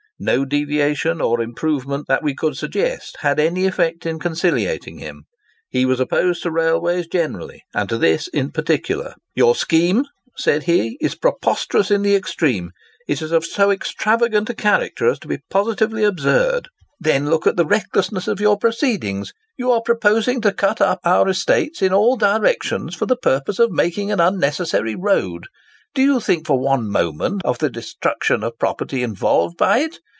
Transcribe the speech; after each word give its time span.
No 0.23 0.45
deviation 0.45 1.19
or 1.19 1.41
improvement 1.41 2.05
that 2.07 2.21
we 2.21 2.35
could 2.35 2.55
suggest 2.55 3.17
had 3.21 3.39
any 3.39 3.65
effect 3.65 4.05
in 4.05 4.19
conciliating 4.19 4.99
him. 4.99 5.23
He 5.67 5.83
was 5.83 5.99
opposed 5.99 6.43
to 6.43 6.51
railways 6.51 7.07
generally, 7.07 7.63
and 7.73 7.89
to 7.89 7.97
this 7.97 8.27
in 8.27 8.51
particular. 8.51 9.15
'Your 9.33 9.55
scheme,' 9.55 10.05
said 10.37 10.61
he, 10.65 10.95
'is 11.01 11.15
preposterous 11.15 11.89
in 11.89 12.03
the 12.03 12.15
extreme. 12.15 12.69
It 13.07 13.23
is 13.23 13.31
of 13.31 13.43
so 13.43 13.71
extravagant 13.71 14.47
a 14.47 14.53
character, 14.53 15.09
as 15.09 15.17
to 15.21 15.27
be 15.27 15.39
positively 15.49 16.03
absurd. 16.03 16.67
Then 16.99 17.27
look 17.27 17.47
at 17.47 17.55
the 17.57 17.65
recklessness 17.65 18.27
of 18.27 18.39
your 18.39 18.59
proceedings! 18.59 19.33
You 19.57 19.71
are 19.71 19.81
proposing 19.81 20.39
to 20.41 20.53
cut 20.53 20.79
up 20.81 20.99
our 21.03 21.27
estates 21.29 21.81
in 21.81 21.91
all 21.91 22.15
directions 22.15 22.93
for 22.93 23.07
the 23.07 23.17
purpose 23.17 23.57
of 23.57 23.71
making 23.71 24.11
an 24.11 24.19
unnecessary 24.19 24.93
road. 24.93 25.47
Do 25.95 26.03
you 26.03 26.19
think 26.19 26.45
for 26.45 26.59
one 26.59 26.89
moment 26.91 27.41
of 27.43 27.57
the 27.57 27.71
destruction 27.71 28.43
of 28.43 28.59
property 28.59 29.01
involved 29.01 29.57
by 29.57 29.79
it? 29.79 29.99